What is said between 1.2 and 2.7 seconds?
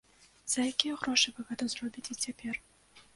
вы гэта зробіце цяпер?